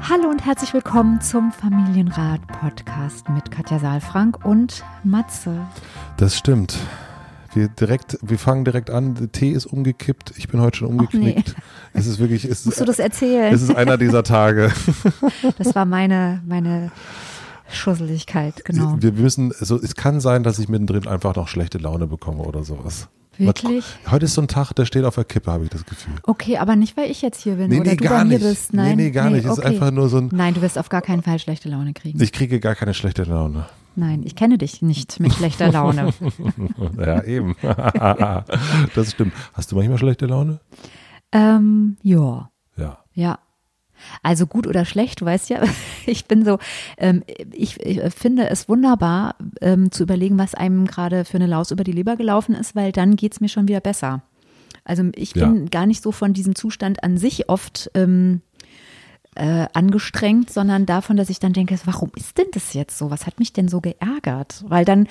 [0.00, 5.66] Hallo und herzlich willkommen zum Familienrat Podcast mit Katja Saalfrank und Matze.
[6.16, 6.78] Das stimmt.
[7.54, 9.14] Wir, direkt, wir fangen direkt an.
[9.14, 10.34] Der Tee ist umgekippt.
[10.36, 11.54] Ich bin heute schon umgeknickt.
[11.56, 11.62] Nee.
[11.92, 12.44] Es ist wirklich.
[12.44, 13.52] Es Musst du das erzählen?
[13.52, 14.72] Es ist einer dieser Tage.
[15.58, 16.90] Das war meine, meine
[17.70, 18.96] Schusseligkeit, genau.
[18.98, 22.64] Wir müssen, also es kann sein, dass ich mittendrin einfach noch schlechte Laune bekomme oder
[22.64, 23.08] sowas.
[23.38, 23.84] Wirklich?
[24.10, 26.14] Heute ist so ein Tag, der steht auf der Kippe, habe ich das Gefühl.
[26.24, 28.38] Okay, aber nicht, weil ich jetzt hier bin nee, oder nee, du gar bei mir
[28.38, 28.42] nicht.
[28.48, 28.74] bist.
[28.74, 29.44] Nein, nee, nee, gar nicht.
[29.44, 29.60] Es okay.
[29.60, 30.30] ist einfach nur so ein.
[30.32, 32.20] Nein, du wirst auf gar keinen Fall schlechte Laune kriegen.
[32.20, 33.66] Ich kriege gar keine schlechte Laune.
[33.94, 36.12] Nein, ich kenne dich nicht mit schlechter Laune.
[36.98, 37.56] ja, eben.
[37.62, 39.32] das stimmt.
[39.52, 40.60] Hast du manchmal schlechte Laune?
[41.32, 42.50] Ähm, ja.
[42.76, 42.98] Ja.
[43.14, 43.38] Ja.
[44.22, 45.62] Also gut oder schlecht, du weißt ja,
[46.06, 46.58] ich bin so,
[46.96, 51.70] ähm, ich, ich, finde es wunderbar ähm, zu überlegen, was einem gerade für eine Laus
[51.70, 54.22] über die Leber gelaufen ist, weil dann geht's mir schon wieder besser.
[54.84, 55.68] Also ich bin ja.
[55.70, 58.40] gar nicht so von diesem Zustand an sich oft ähm,
[59.34, 63.10] äh, angestrengt, sondern davon, dass ich dann denke, warum ist denn das jetzt so?
[63.10, 64.64] Was hat mich denn so geärgert?
[64.66, 65.06] Weil dann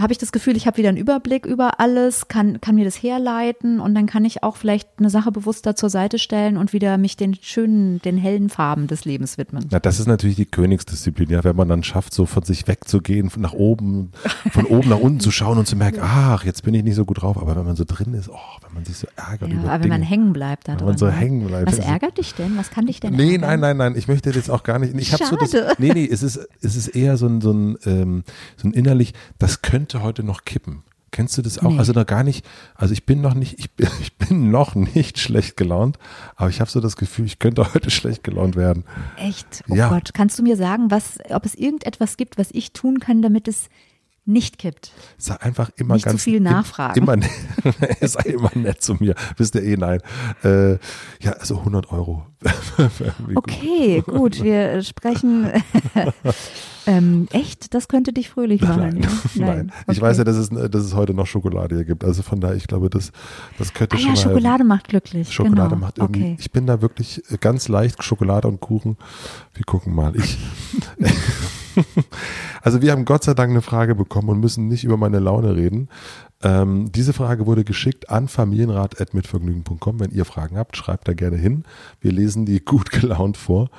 [0.00, 2.96] habe ich das Gefühl, ich habe wieder einen Überblick über alles, kann, kann mir das
[3.02, 6.96] herleiten und dann kann ich auch vielleicht eine Sache bewusster zur Seite stellen und wieder
[6.98, 9.66] mich den schönen, den hellen Farben des Lebens widmen.
[9.70, 13.30] Ja, das ist natürlich die Königsdisziplin, ja, wenn man dann schafft, so von sich wegzugehen,
[13.30, 14.12] von nach oben,
[14.52, 17.04] von oben nach unten zu schauen und zu merken, ach, jetzt bin ich nicht so
[17.04, 19.50] gut drauf, aber wenn man so drin ist, oh, wenn man sich so ärgert.
[19.50, 20.88] Ja, über aber Dinge, wenn man hängen bleibt da wenn drin.
[20.88, 21.12] man so ne?
[21.12, 21.66] hängen bleibt.
[21.66, 22.56] Was ärgert dich denn?
[22.56, 23.40] Was kann dich denn Nee, ärgern?
[23.42, 24.94] nein, nein, nein, ich möchte jetzt auch gar nicht.
[24.94, 25.52] Ich habe so das.
[25.78, 28.24] Nee, nee, es ist, es ist eher so ein, so ein, ähm,
[28.56, 30.82] so ein innerlich, das könnte heute noch kippen.
[31.12, 31.70] Kennst du das auch?
[31.72, 31.78] Nee.
[31.78, 32.46] Also da gar nicht,
[32.76, 35.98] also ich bin noch nicht, ich bin, ich bin noch nicht schlecht gelaunt,
[36.36, 38.84] aber ich habe so das Gefühl, ich könnte heute schlecht gelaunt werden.
[39.16, 39.64] Echt?
[39.68, 39.88] Oh Ja.
[39.88, 43.48] Gott, kannst du mir sagen, was, ob es irgendetwas gibt, was ich tun kann, damit
[43.48, 43.68] es
[44.32, 44.92] nicht kippt?
[45.18, 46.22] Sei einfach immer Nicht zu ganz.
[46.22, 46.98] viel im- nachfragen.
[47.00, 47.28] Immer, ne-
[48.00, 49.14] sei immer nett zu mir.
[49.36, 50.00] Wisst ihr eh, nein.
[50.44, 50.72] Äh,
[51.20, 52.26] ja, also 100 Euro.
[53.26, 53.36] Wie gut.
[53.36, 55.50] Okay, gut, wir sprechen.
[56.86, 57.74] ähm, echt?
[57.74, 58.98] Das könnte dich fröhlich machen.
[59.00, 59.72] Nein, nein.
[59.82, 60.00] Ich okay.
[60.00, 62.02] weiß ja, dass es, dass es heute noch Schokolade hier gibt.
[62.02, 63.12] Also von daher, ich glaube, das,
[63.58, 64.16] das könnte Ah schon ja.
[64.16, 65.30] Schokolade macht glücklich.
[65.30, 65.80] Schokolade genau.
[65.86, 66.20] macht irgendwie.
[66.22, 66.36] Okay.
[66.38, 68.96] Ich bin da wirklich äh, ganz leicht Schokolade und Kuchen.
[69.54, 70.14] Wir gucken mal.
[70.16, 70.38] Ich.
[72.62, 75.56] Also wir haben Gott sei Dank eine Frage bekommen und müssen nicht über meine Laune
[75.56, 75.88] reden.
[76.42, 80.00] Ähm, diese Frage wurde geschickt an familienrat.mitvergnügen.com.
[80.00, 81.64] Wenn ihr Fragen habt, schreibt da gerne hin.
[82.00, 83.70] Wir lesen die gut gelaunt vor.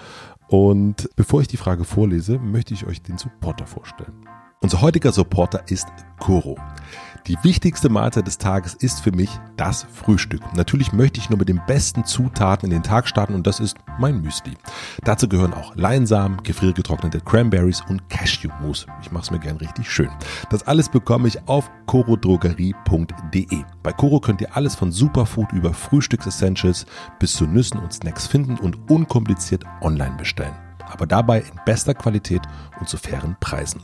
[0.48, 4.28] Und bevor ich die Frage vorlese, möchte ich euch den Supporter vorstellen.
[4.62, 5.88] Unser heutiger Supporter ist
[6.20, 6.56] Koro.
[7.28, 10.42] Die wichtigste Mahlzeit des Tages ist für mich das Frühstück.
[10.56, 13.78] Natürlich möchte ich nur mit den besten Zutaten in den Tag starten und das ist
[14.00, 14.54] mein Müsli.
[15.04, 18.88] Dazu gehören auch Leinsamen, gefriergetrocknete Cranberries und Cashewmus.
[19.04, 20.10] Ich mache es mir gern richtig schön.
[20.50, 23.64] Das alles bekomme ich auf corodrogerie.de.
[23.84, 26.88] Bei Coro könnt ihr alles von Superfood über Frühstücksessentials
[27.20, 30.56] bis zu Nüssen und Snacks finden und unkompliziert online bestellen.
[30.92, 32.42] Aber dabei in bester Qualität
[32.80, 33.82] und zu fairen Preisen.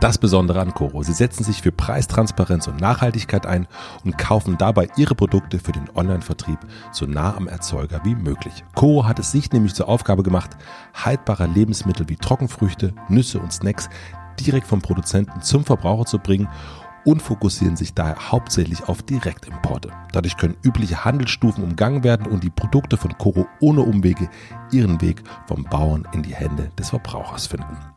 [0.00, 3.66] Das Besondere an Coro, sie setzen sich für Preistransparenz und Nachhaltigkeit ein
[4.04, 6.58] und kaufen dabei ihre Produkte für den Online-Vertrieb
[6.92, 8.64] so nah am Erzeuger wie möglich.
[8.74, 10.50] Coro hat es sich nämlich zur Aufgabe gemacht,
[10.94, 13.88] haltbare Lebensmittel wie Trockenfrüchte, Nüsse und Snacks
[14.40, 16.48] direkt vom Produzenten zum Verbraucher zu bringen
[17.04, 19.90] und fokussieren sich daher hauptsächlich auf Direktimporte.
[20.12, 24.28] Dadurch können übliche Handelsstufen umgangen werden und die Produkte von Coro ohne Umwege
[24.72, 27.93] ihren Weg vom Bauern in die Hände des Verbrauchers finden.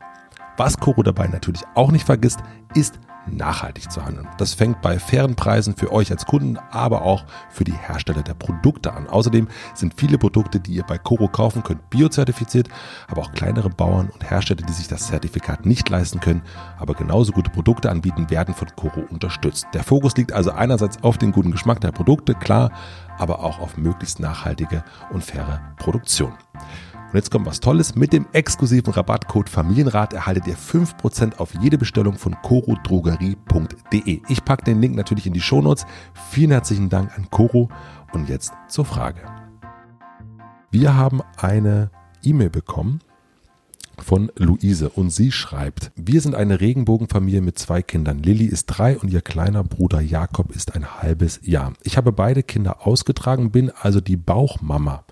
[0.58, 2.40] Was Coro dabei natürlich auch nicht vergisst,
[2.74, 2.98] ist
[3.30, 4.26] nachhaltig zu handeln.
[4.38, 8.34] Das fängt bei fairen Preisen für euch als Kunden, aber auch für die Hersteller der
[8.34, 9.06] Produkte an.
[9.06, 12.68] Außerdem sind viele Produkte, die ihr bei Coro kaufen könnt, biozertifiziert,
[13.06, 16.42] aber auch kleinere Bauern und Hersteller, die sich das Zertifikat nicht leisten können,
[16.76, 19.68] aber genauso gute Produkte anbieten, werden von Coro unterstützt.
[19.74, 22.72] Der Fokus liegt also einerseits auf den guten Geschmack der Produkte, klar,
[23.16, 24.82] aber auch auf möglichst nachhaltige
[25.12, 26.32] und faire Produktion.
[27.08, 27.94] Und jetzt kommt was Tolles.
[27.94, 34.20] Mit dem exklusiven Rabattcode Familienrat erhaltet ihr 5% auf jede Bestellung von corodrogerie.de.
[34.28, 35.86] Ich packe den Link natürlich in die Shownotes.
[36.30, 37.70] Vielen herzlichen Dank an Coro.
[38.12, 39.20] Und jetzt zur Frage.
[40.70, 41.90] Wir haben eine
[42.22, 43.00] E-Mail bekommen
[44.02, 48.22] von Luise und sie schreibt, wir sind eine Regenbogenfamilie mit zwei Kindern.
[48.22, 51.72] Lilly ist drei und ihr kleiner Bruder Jakob ist ein halbes Jahr.
[51.82, 55.04] Ich habe beide Kinder ausgetragen, bin also die Bauchmama.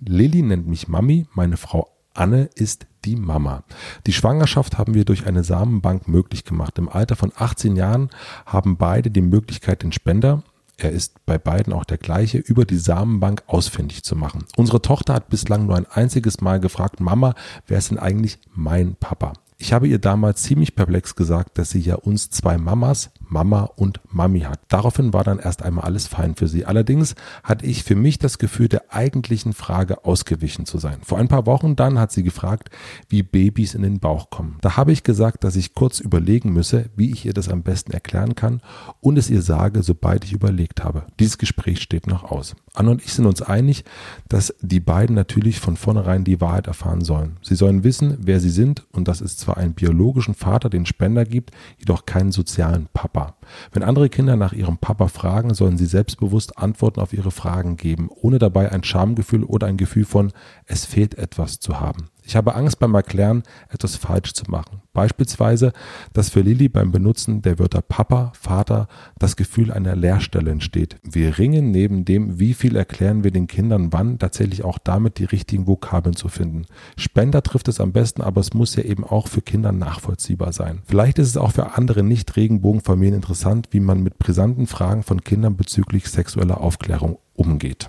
[0.00, 3.64] Lilly nennt mich Mami, meine Frau Anne ist die Mama.
[4.06, 6.76] Die Schwangerschaft haben wir durch eine Samenbank möglich gemacht.
[6.78, 8.10] Im Alter von 18 Jahren
[8.46, 10.42] haben beide die Möglichkeit, den Spender
[10.84, 14.44] er ist bei beiden auch der gleiche, über die Samenbank ausfindig zu machen.
[14.56, 17.34] Unsere Tochter hat bislang nur ein einziges Mal gefragt, Mama,
[17.66, 19.32] wer ist denn eigentlich mein Papa?
[19.58, 24.00] Ich habe ihr damals ziemlich perplex gesagt, dass sie ja uns zwei Mamas, Mama und
[24.10, 24.60] Mami hat.
[24.68, 26.66] Daraufhin war dann erst einmal alles fein für sie.
[26.66, 30.98] Allerdings hatte ich für mich das Gefühl, der eigentlichen Frage ausgewichen zu sein.
[31.02, 32.70] Vor ein paar Wochen dann hat sie gefragt,
[33.08, 34.58] wie Babys in den Bauch kommen.
[34.60, 37.92] Da habe ich gesagt, dass ich kurz überlegen müsse, wie ich ihr das am besten
[37.92, 38.60] erklären kann
[39.00, 41.04] und es ihr sage, sobald ich überlegt habe.
[41.18, 42.56] Dieses Gespräch steht noch aus.
[42.74, 43.84] Anne und ich sind uns einig,
[44.28, 47.36] dass die beiden natürlich von vornherein die Wahrheit erfahren sollen.
[47.42, 51.24] Sie sollen wissen, wer sie sind und dass es zwar einen biologischen Vater, den Spender
[51.24, 53.19] gibt, jedoch keinen sozialen Papa.
[53.20, 53.39] machbar.
[53.72, 58.08] Wenn andere Kinder nach ihrem Papa fragen, sollen sie selbstbewusst Antworten auf ihre Fragen geben,
[58.10, 60.32] ohne dabei ein Schamgefühl oder ein Gefühl von
[60.66, 62.08] es fehlt etwas zu haben.
[62.30, 64.82] Ich habe Angst beim Erklären, etwas falsch zu machen.
[64.92, 65.72] Beispielsweise,
[66.12, 68.86] dass für Lilly beim Benutzen der Wörter Papa, Vater
[69.18, 70.96] das Gefühl einer Leerstelle entsteht.
[71.02, 75.24] Wir ringen neben dem, wie viel erklären wir den Kindern wann, tatsächlich auch damit die
[75.24, 76.66] richtigen Vokabeln zu finden.
[76.96, 80.82] Spender trifft es am besten, aber es muss ja eben auch für Kinder nachvollziehbar sein.
[80.84, 83.39] Vielleicht ist es auch für andere Nicht-Regenbogenfamilien interessant,
[83.70, 87.88] wie man mit brisanten Fragen von Kindern bezüglich sexueller Aufklärung umgeht.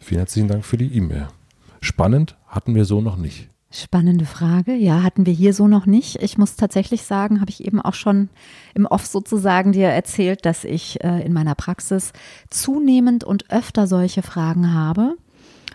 [0.00, 1.28] Vielen herzlichen Dank für die E-Mail.
[1.80, 3.48] Spannend hatten wir so noch nicht.
[3.70, 4.74] Spannende Frage.
[4.74, 6.22] Ja, hatten wir hier so noch nicht.
[6.22, 8.28] Ich muss tatsächlich sagen, habe ich eben auch schon
[8.74, 12.12] im Off sozusagen dir erzählt, dass ich äh, in meiner Praxis
[12.50, 15.16] zunehmend und öfter solche Fragen habe,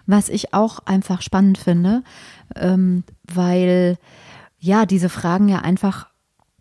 [0.06, 2.04] was ich auch einfach spannend finde,
[2.56, 3.98] ähm, weil
[4.60, 6.10] ja diese Fragen ja einfach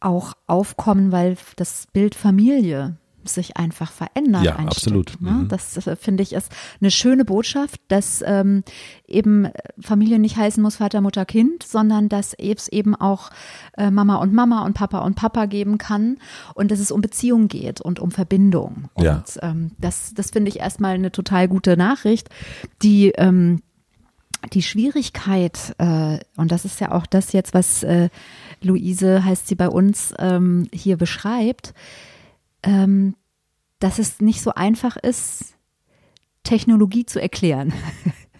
[0.00, 2.96] auch aufkommen, weil das Bild Familie
[3.28, 4.44] sich einfach verändert.
[4.44, 5.20] Ja, absolut.
[5.20, 5.30] Ne?
[5.30, 5.48] Mhm.
[5.48, 6.50] Das äh, finde ich ist
[6.80, 8.64] eine schöne Botschaft, dass ähm,
[9.06, 9.48] eben
[9.80, 13.30] Familie nicht heißen muss Vater, Mutter, Kind, sondern dass es eben auch
[13.76, 16.18] äh, Mama und Mama und Papa und Papa geben kann
[16.54, 18.88] und dass es um Beziehung geht und um Verbindung.
[18.94, 19.22] Und ja.
[19.42, 22.28] ähm, das, das finde ich erstmal eine total gute Nachricht,
[22.82, 23.60] die ähm,
[24.52, 28.08] die Schwierigkeit, äh, und das ist ja auch das jetzt, was äh,
[28.62, 31.74] Luise heißt sie bei uns ähm, hier beschreibt,
[32.62, 33.14] ähm,
[33.80, 35.54] dass es nicht so einfach ist,
[36.42, 37.72] Technologie zu erklären.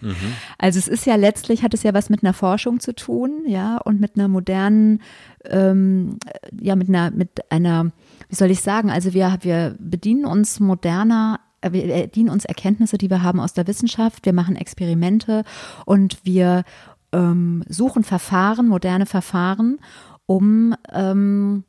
[0.01, 0.15] Mhm.
[0.57, 3.77] Also es ist ja letztlich, hat es ja was mit einer Forschung zu tun, ja,
[3.77, 5.01] und mit einer modernen,
[5.43, 6.17] ähm,
[6.57, 7.91] ja, mit einer, mit einer,
[8.29, 13.09] wie soll ich sagen, also wir, wir bedienen uns moderner wir bedienen uns Erkenntnisse, die
[13.09, 15.43] wir haben aus der Wissenschaft, wir machen Experimente
[15.85, 16.63] und wir
[17.11, 19.79] ähm, suchen Verfahren, moderne Verfahren,
[20.25, 21.63] um ähm,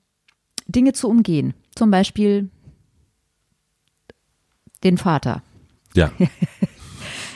[0.66, 1.54] Dinge zu umgehen.
[1.74, 2.50] Zum Beispiel
[4.84, 5.42] den Vater.
[5.94, 6.12] Ja.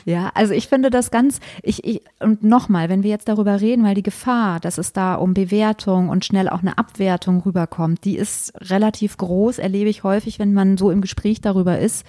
[0.05, 3.85] Ja, also ich finde das ganz, ich, ich und nochmal, wenn wir jetzt darüber reden,
[3.85, 8.17] weil die Gefahr, dass es da um Bewertung und schnell auch eine Abwertung rüberkommt, die
[8.17, 12.05] ist relativ groß, erlebe ich häufig, wenn man so im Gespräch darüber ist.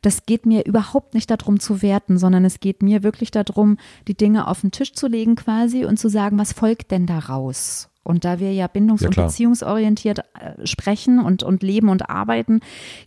[0.00, 3.76] Das geht mir überhaupt nicht darum zu werten, sondern es geht mir wirklich darum,
[4.08, 7.90] die Dinge auf den Tisch zu legen quasi und zu sagen, was folgt denn daraus?
[8.06, 12.60] Und da wir ja bindungs- ja, und beziehungsorientiert äh, sprechen und, und leben und arbeiten,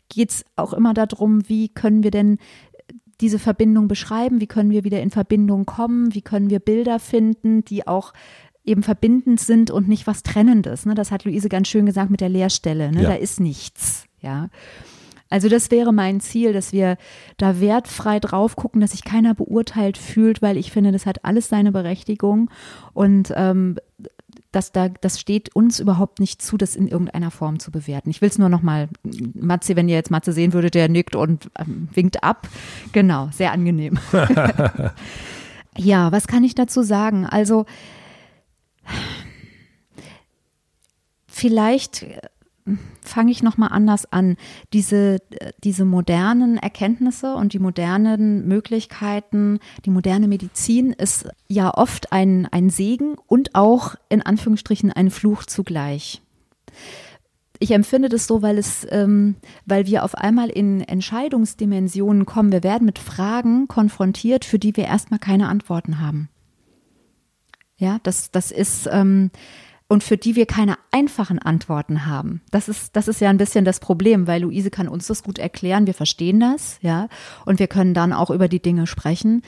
[0.09, 2.37] geht es auch immer darum, wie können wir denn
[3.21, 7.65] diese Verbindung beschreiben, wie können wir wieder in Verbindung kommen, wie können wir Bilder finden,
[7.65, 8.13] die auch
[8.63, 10.85] eben verbindend sind und nicht was Trennendes.
[10.85, 10.93] Ne?
[10.93, 12.91] Das hat Luise ganz schön gesagt mit der Leerstelle.
[12.91, 13.03] Ne?
[13.03, 13.09] Ja.
[13.09, 14.05] Da ist nichts.
[14.21, 14.49] Ja.
[15.29, 16.97] Also das wäre mein Ziel, dass wir
[17.37, 21.49] da wertfrei drauf gucken, dass sich keiner beurteilt fühlt, weil ich finde, das hat alles
[21.49, 22.49] seine Berechtigung
[22.93, 23.77] und ähm,
[24.51, 28.09] dass da, das steht uns überhaupt nicht zu, das in irgendeiner Form zu bewerten.
[28.09, 28.89] Ich will es nur noch mal,
[29.33, 32.47] Matze, wenn ihr jetzt Matze sehen würdet, der nickt und ähm, winkt ab.
[32.91, 33.99] Genau, sehr angenehm.
[35.77, 37.25] ja, was kann ich dazu sagen?
[37.27, 37.65] Also
[41.27, 42.05] vielleicht
[43.01, 44.35] fange ich nochmal anders an.
[44.73, 45.17] Diese,
[45.63, 52.69] diese modernen Erkenntnisse und die modernen Möglichkeiten, die moderne Medizin ist ja oft ein, ein
[52.69, 56.21] Segen und auch in Anführungsstrichen ein Fluch zugleich.
[57.59, 59.35] ich empfinde das so, weil es, ähm,
[59.65, 62.51] weil wir auf einmal in Entscheidungsdimensionen kommen.
[62.51, 66.29] Wir werden mit Fragen konfrontiert, für die wir erstmal keine Antworten haben.
[67.77, 69.31] Ja, das, das ist, ähm,
[69.89, 72.41] und für die wir keine einfachen Antworten haben.
[72.51, 75.39] Das ist, das ist ja ein bisschen das Problem, weil Luise kann uns das gut
[75.39, 77.09] erklären, wir verstehen das, ja,
[77.45, 79.41] und wir können dann auch über die Dinge sprechen.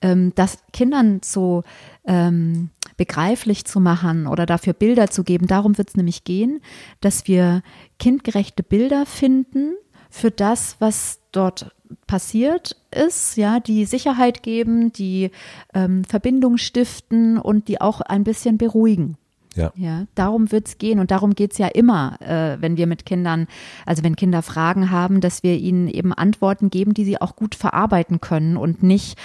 [0.00, 1.64] Ähm, das Kindern so
[2.04, 6.60] ähm, begreiflich zu machen oder dafür Bilder zu geben, darum wird es nämlich gehen,
[7.00, 7.62] dass wir
[7.98, 9.74] kindgerechte Bilder finden
[10.10, 11.74] für das, was dort
[12.06, 15.32] passiert ist, ja, die Sicherheit geben, die
[15.74, 19.17] ähm, Verbindung stiften und die auch ein bisschen beruhigen.
[19.58, 19.72] Ja.
[19.74, 23.04] ja darum wird es gehen und darum geht es ja immer, äh, wenn wir mit
[23.04, 23.46] Kindern,
[23.84, 27.54] also wenn Kinder Fragen haben, dass wir ihnen eben Antworten geben, die sie auch gut
[27.54, 29.18] verarbeiten können und nicht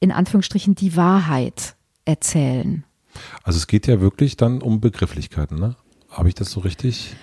[0.00, 2.84] in Anführungsstrichen die Wahrheit erzählen.
[3.42, 5.76] Also es geht ja wirklich dann um Begrifflichkeiten, ne?
[6.10, 7.14] Habe ich das so richtig?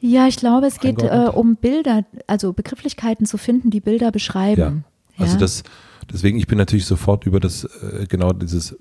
[0.00, 4.84] Ja, ich glaube, es geht äh, um Bilder, also Begrifflichkeiten zu finden, die Bilder beschreiben.
[5.16, 5.24] Ja.
[5.24, 5.40] Also ja.
[5.40, 5.62] das,
[6.10, 8.76] deswegen, ich bin natürlich sofort über das, äh, genau dieses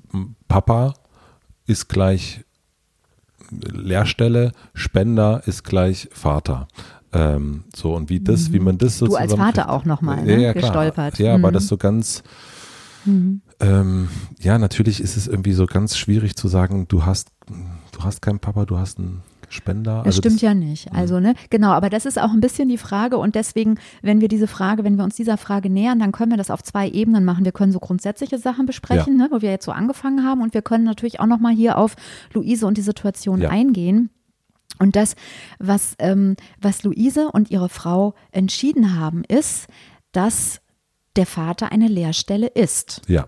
[0.48, 0.94] Papa
[1.66, 2.46] ist gleich
[3.52, 6.68] Lehrstelle, Spender ist gleich Vater.
[7.12, 10.34] Ähm, so und wie das, wie man das so Du als Vater auch nochmal ne?
[10.34, 11.18] ja, ja, gestolpert.
[11.18, 11.44] Ja, mhm.
[11.44, 12.22] aber das so ganz,
[13.06, 13.42] mhm.
[13.60, 17.30] ähm, ja, natürlich ist es irgendwie so ganz schwierig zu sagen, du hast,
[17.92, 19.98] du hast keinen Papa, du hast einen Spender.
[19.98, 20.94] Das also stimmt das, ja nicht.
[20.94, 24.28] Also, ne, genau, aber das ist auch ein bisschen die Frage und deswegen, wenn wir
[24.28, 27.26] diese Frage, wenn wir uns dieser Frage nähern, dann können wir das auf zwei Ebenen
[27.26, 27.46] machen.
[27.46, 29.26] Wir können so grundsätzliche Sachen besprechen, ja.
[29.26, 31.96] ne, wo wir jetzt so angefangen haben und wir können natürlich auch nochmal hier auf
[32.34, 33.50] Luise und die Situation ja.
[33.50, 34.10] eingehen.
[34.80, 35.16] Und das,
[35.60, 39.68] was, ähm, was Luise und ihre Frau entschieden haben, ist,
[40.12, 40.62] dass
[41.16, 43.02] der Vater eine Lehrstelle ist.
[43.08, 43.28] Ja.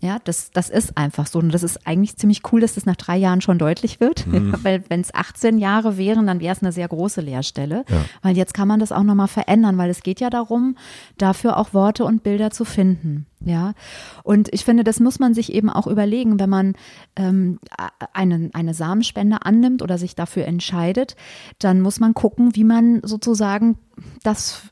[0.00, 1.38] Ja, das, das ist einfach so.
[1.38, 4.26] Und das ist eigentlich ziemlich cool, dass das nach drei Jahren schon deutlich wird.
[4.26, 4.54] Mhm.
[4.62, 7.84] Weil wenn es 18 Jahre wären, dann wäre es eine sehr große Lehrstelle.
[7.88, 8.04] Ja.
[8.22, 10.76] Weil jetzt kann man das auch nochmal verändern, weil es geht ja darum,
[11.16, 13.26] dafür auch Worte und Bilder zu finden.
[13.40, 13.74] Ja,
[14.24, 16.72] und ich finde, das muss man sich eben auch überlegen, wenn man
[17.14, 17.60] ähm,
[18.12, 21.14] eine, eine Samenspende annimmt oder sich dafür entscheidet,
[21.60, 23.78] dann muss man gucken, wie man sozusagen
[24.24, 24.62] das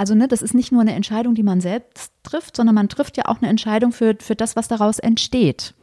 [0.00, 3.18] also ne, das ist nicht nur eine Entscheidung, die man selbst trifft, sondern man trifft
[3.18, 5.74] ja auch eine Entscheidung für, für das, was daraus entsteht.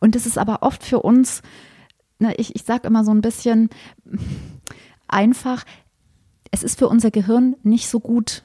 [0.00, 1.42] Und das ist aber oft für uns,
[2.18, 3.68] ne, ich, ich sage immer so ein bisschen
[5.08, 5.64] einfach,
[6.50, 8.44] es ist für unser Gehirn nicht so gut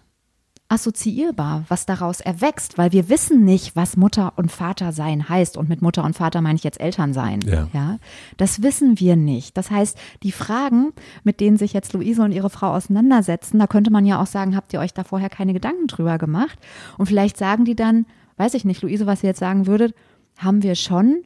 [0.67, 5.57] assoziierbar, was daraus erwächst, weil wir wissen nicht, was Mutter und Vater sein heißt.
[5.57, 7.41] Und mit Mutter und Vater meine ich jetzt Eltern sein.
[7.41, 7.67] Ja.
[7.71, 7.99] ja.
[8.37, 9.57] Das wissen wir nicht.
[9.57, 10.91] Das heißt, die Fragen,
[11.23, 14.55] mit denen sich jetzt Luise und ihre Frau auseinandersetzen, da könnte man ja auch sagen,
[14.55, 16.57] habt ihr euch da vorher keine Gedanken drüber gemacht?
[16.97, 18.07] Und vielleicht sagen die dann,
[18.37, 19.93] weiß ich nicht, Luise, was ihr jetzt sagen würdet,
[20.37, 21.23] haben wir schon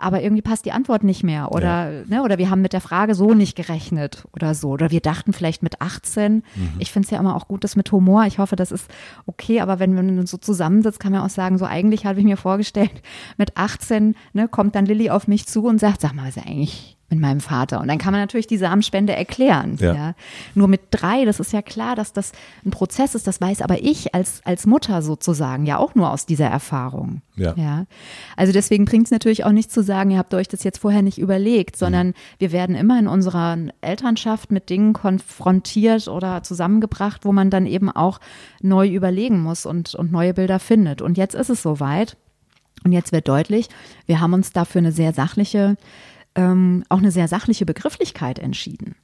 [0.00, 2.04] aber irgendwie passt die Antwort nicht mehr oder ja.
[2.06, 5.32] ne, oder wir haben mit der Frage so nicht gerechnet oder so oder wir dachten
[5.32, 6.34] vielleicht mit 18.
[6.34, 6.42] Mhm.
[6.78, 8.24] Ich finde es ja immer auch gut, das mit Humor.
[8.26, 8.90] Ich hoffe, das ist
[9.26, 12.36] okay, aber wenn man so zusammensitzt, kann man auch sagen, so eigentlich habe ich mir
[12.36, 13.02] vorgestellt,
[13.36, 16.44] mit 18 ne, kommt dann Lilly auf mich zu und sagt, sag mal, ist ja
[16.44, 17.80] eigentlich mit meinem Vater.
[17.80, 19.76] Und dann kann man natürlich die Samenspende erklären.
[19.80, 19.94] Ja.
[19.94, 20.14] ja.
[20.54, 22.32] Nur mit drei, das ist ja klar, dass das
[22.64, 26.26] ein Prozess ist, das weiß aber ich als, als Mutter sozusagen ja auch nur aus
[26.26, 27.22] dieser Erfahrung.
[27.36, 27.54] Ja.
[27.56, 27.86] ja.
[28.36, 31.02] Also deswegen bringt es natürlich auch nicht zu sagen, ihr habt euch das jetzt vorher
[31.02, 32.14] nicht überlegt, sondern mhm.
[32.38, 37.90] wir werden immer in unserer Elternschaft mit Dingen konfrontiert oder zusammengebracht, wo man dann eben
[37.90, 38.20] auch
[38.60, 41.00] neu überlegen muss und, und neue Bilder findet.
[41.00, 42.16] Und jetzt ist es soweit.
[42.84, 43.68] Und jetzt wird deutlich,
[44.06, 45.76] wir haben uns dafür eine sehr sachliche
[46.34, 48.94] ähm, auch eine sehr sachliche Begrifflichkeit entschieden.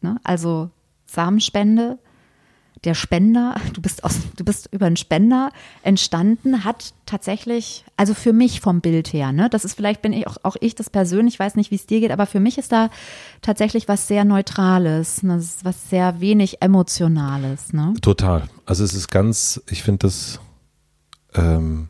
[0.00, 0.16] Ne?
[0.24, 0.70] Also
[1.06, 1.98] Samenspende,
[2.84, 5.50] der Spender, du bist aus, du bist über einen Spender
[5.82, 10.26] entstanden, hat tatsächlich, also für mich vom Bild her, ne, das ist vielleicht bin ich
[10.26, 12.72] auch, auch ich das persönlich, weiß nicht, wie es dir geht, aber für mich ist
[12.72, 12.90] da
[13.42, 17.72] tatsächlich was sehr Neutrales, ne, was sehr wenig Emotionales.
[17.72, 17.94] Ne?
[18.00, 18.48] Total.
[18.64, 20.40] Also es ist ganz, ich finde das
[21.34, 21.88] ähm,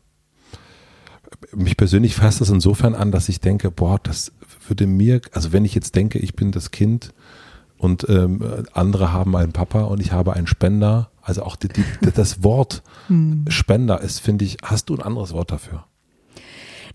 [1.54, 4.32] mich persönlich fasst das insofern an, dass ich denke, boah, das
[4.68, 7.12] würde mir, also wenn ich jetzt denke, ich bin das Kind
[7.76, 8.42] und ähm,
[8.72, 12.82] andere haben einen Papa und ich habe einen Spender, also auch die, die, das Wort
[13.08, 13.44] hm.
[13.48, 15.84] Spender ist, finde ich, hast du ein anderes Wort dafür?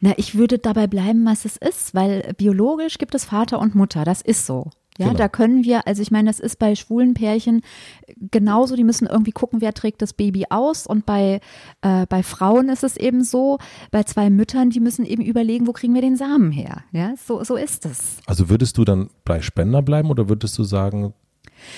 [0.02, 4.04] Na, ich würde dabei bleiben, was es ist, weil biologisch gibt es Vater und Mutter,
[4.04, 4.70] das ist so.
[4.98, 5.18] Ja, genau.
[5.18, 7.62] da können wir, also ich meine, das ist bei schwulen Pärchen
[8.32, 10.88] genauso, die müssen irgendwie gucken, wer trägt das Baby aus.
[10.88, 11.42] Und bei,
[11.82, 13.58] äh, bei Frauen ist es eben so,
[13.92, 16.84] bei zwei Müttern, die müssen eben überlegen, wo kriegen wir den Samen her.
[16.92, 18.18] Ja, so, so ist es.
[18.26, 21.14] Also würdest du dann bei Spender bleiben oder würdest du sagen,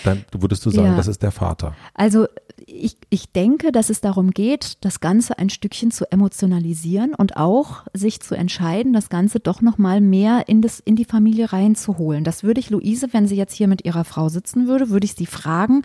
[0.03, 0.95] Dann würdest du sagen, Ja.
[0.97, 1.75] das ist der Vater.
[1.93, 2.27] Also
[2.65, 7.83] ich, ich denke, dass es darum geht, das Ganze ein Stückchen zu emotionalisieren und auch
[7.93, 12.23] sich zu entscheiden, das Ganze doch noch mal mehr in, das, in die Familie reinzuholen.
[12.23, 15.13] Das würde ich Luise, wenn sie jetzt hier mit ihrer Frau sitzen würde, würde ich
[15.13, 15.83] sie fragen,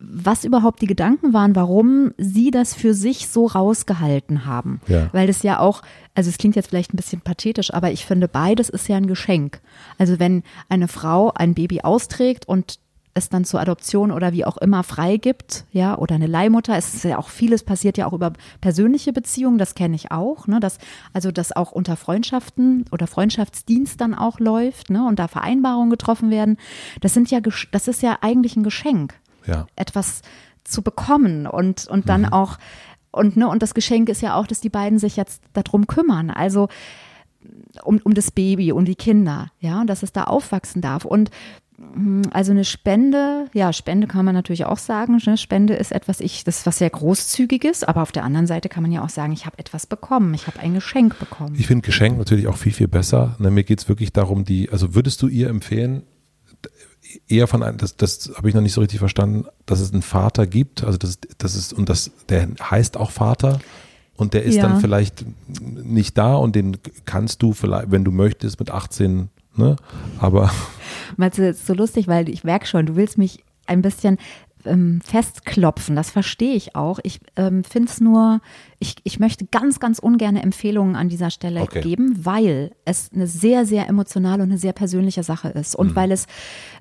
[0.00, 4.80] was überhaupt die Gedanken waren, warum sie das für sich so rausgehalten haben.
[4.86, 5.08] Ja.
[5.12, 5.82] Weil das ja auch,
[6.14, 9.06] also es klingt jetzt vielleicht ein bisschen pathetisch, aber ich finde, beides ist ja ein
[9.06, 9.60] Geschenk.
[9.96, 12.78] Also wenn eine Frau ein Baby austrägt und
[13.14, 17.04] es dann zur Adoption oder wie auch immer freigibt, ja, oder eine Leihmutter, es ist
[17.04, 20.78] ja auch vieles passiert ja auch über persönliche Beziehungen, das kenne ich auch, ne, dass,
[21.12, 26.30] also dass auch unter Freundschaften oder Freundschaftsdienst dann auch läuft, ne, und da Vereinbarungen getroffen
[26.30, 26.56] werden.
[27.00, 27.38] Das sind ja,
[27.70, 29.14] das ist ja eigentlich ein Geschenk
[29.46, 29.66] Ja.
[29.76, 30.22] etwas
[30.64, 32.58] zu bekommen und, und dann auch,
[33.12, 36.30] und, ne, und das Geschenk ist ja auch, dass die beiden sich jetzt darum kümmern.
[36.30, 36.68] Also
[37.82, 41.04] um, um das Baby, um die Kinder, ja, und dass es da aufwachsen darf.
[41.04, 41.30] Und
[42.30, 45.18] also eine Spende, ja, Spende kann man natürlich auch sagen.
[45.24, 45.36] Ne?
[45.36, 48.82] Spende ist etwas, ich, das ist was sehr Großzügiges, aber auf der anderen Seite kann
[48.82, 51.56] man ja auch sagen, ich habe etwas bekommen, ich habe ein Geschenk bekommen.
[51.58, 53.34] Ich finde Geschenk natürlich auch viel, viel besser.
[53.38, 56.04] Ne, mir geht es wirklich darum, die, also würdest du ihr empfehlen,
[57.28, 60.02] eher von einem, das, das habe ich noch nicht so richtig verstanden, dass es einen
[60.02, 63.60] Vater gibt, also das, das ist, und das, der heißt auch Vater
[64.16, 64.62] und der ist Ja.
[64.62, 65.24] dann vielleicht
[65.58, 69.76] nicht da und den kannst du vielleicht, wenn du möchtest, mit 18, ne,
[70.18, 70.50] aber
[71.16, 74.18] Meinst du, das ist so lustig, weil ich merke schon, du willst mich ein bisschen
[74.66, 75.94] ähm, festklopfen.
[75.96, 76.98] Das verstehe ich auch.
[77.02, 78.40] Ich ähm, finde es nur,
[78.78, 81.80] ich, ich möchte ganz, ganz ungerne Empfehlungen an dieser Stelle Okay.
[81.80, 85.74] geben, weil es eine sehr, sehr emotionale und eine sehr persönliche Sache ist.
[85.76, 86.26] Und weil es,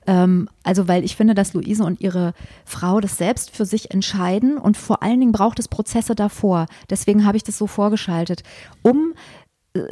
[0.08, 2.34] ähm, also weil ich finde, dass Luise und ihre
[2.66, 6.68] Frau das selbst für sich entscheiden und vor allen Dingen braucht es Prozesse davor.
[6.90, 8.44] Deswegen habe ich das so vorgeschaltet,
[8.82, 9.14] um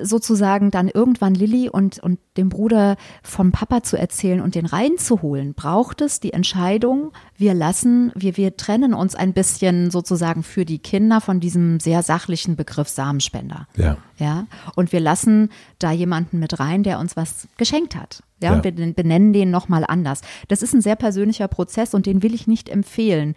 [0.03, 5.55] sozusagen dann irgendwann Lilly und, und dem Bruder vom Papa zu erzählen und den reinzuholen,
[5.55, 10.77] braucht es die Entscheidung, wir lassen, wir, wir trennen uns ein bisschen sozusagen für die
[10.79, 13.67] Kinder von diesem sehr sachlichen Begriff Samenspender.
[13.75, 13.97] ja.
[14.17, 14.45] Ja,
[14.75, 18.21] und wir lassen da jemanden mit rein, der uns was geschenkt hat.
[18.39, 18.55] Ja, Ja.
[18.55, 20.21] und wir benennen den nochmal anders.
[20.47, 23.33] Das ist ein sehr persönlicher Prozess und den will ich nicht empfehlen,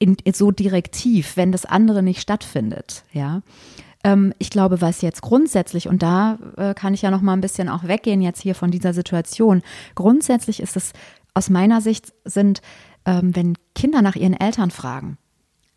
[0.00, 3.04] in, so direktiv, wenn das andere nicht stattfindet.
[3.12, 3.42] Ja.
[4.06, 7.40] Ähm, ich glaube, was jetzt grundsätzlich, und da äh, kann ich ja noch mal ein
[7.40, 9.62] bisschen auch weggehen jetzt hier von dieser Situation.
[9.96, 10.92] Grundsätzlich ist es
[11.34, 12.62] aus meiner Sicht sind,
[13.04, 15.18] ähm, wenn Kinder nach ihren Eltern fragen,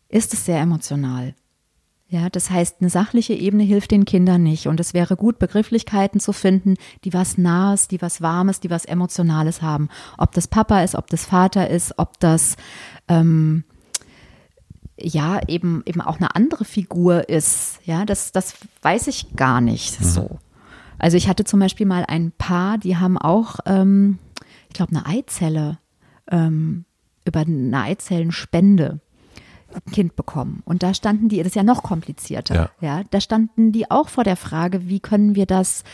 [0.08, 1.34] ist es sehr emotional.
[2.06, 4.68] Ja, das heißt, eine sachliche Ebene hilft den Kindern nicht.
[4.68, 8.84] Und es wäre gut, Begrifflichkeiten zu finden, die was Nahes, die was Warmes, die was
[8.84, 9.88] Emotionales haben.
[10.18, 12.56] Ob das Papa ist, ob das Vater ist, ob das
[13.08, 13.64] ähm,
[15.02, 17.80] ja eben eben auch eine andere Figur ist.
[17.84, 20.38] Ja, das das weiß ich gar nicht so.
[20.98, 24.18] Also ich hatte zum Beispiel mal ein Paar, die haben auch, ähm,
[24.68, 25.78] ich glaube, eine Eizelle
[26.30, 26.84] ähm,
[27.24, 29.00] über eine Eizellenspende
[29.92, 30.62] Kind bekommen.
[30.64, 32.70] Und da standen die, das ist ja noch komplizierter, Ja.
[32.80, 33.02] ja.
[33.10, 35.84] da standen die auch vor der Frage, wie können wir das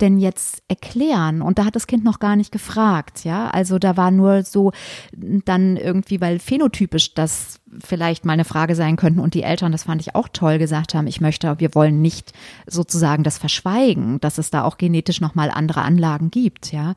[0.00, 1.42] denn jetzt erklären?
[1.42, 3.48] Und da hat das Kind noch gar nicht gefragt, ja.
[3.50, 4.72] Also da war nur so
[5.20, 9.84] dann irgendwie, weil phänotypisch das vielleicht mal eine Frage sein könnten und die Eltern, das
[9.84, 12.32] fand ich auch toll, gesagt haben, ich möchte, wir wollen nicht
[12.66, 16.94] sozusagen das verschweigen, dass es da auch genetisch nochmal andere Anlagen gibt, ja.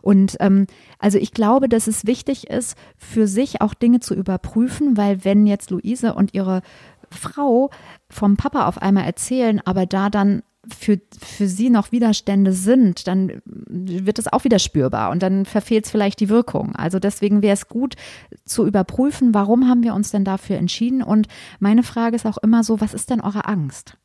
[0.00, 0.66] Und ähm,
[0.98, 5.46] also ich glaube, dass es wichtig ist, für sich auch Dinge zu überprüfen, weil wenn
[5.46, 6.62] jetzt Luise und ihre
[7.10, 7.70] Frau
[8.08, 13.42] vom Papa auf einmal erzählen, aber da dann für, für sie noch Widerstände sind, dann
[13.44, 16.74] wird es auch wieder spürbar und dann verfehlt es vielleicht die Wirkung.
[16.74, 17.96] Also deswegen wäre es gut
[18.44, 21.02] zu überprüfen, warum haben wir uns denn dafür entschieden?
[21.02, 21.28] Und
[21.60, 23.96] meine Frage ist auch immer so, was ist denn eure Angst?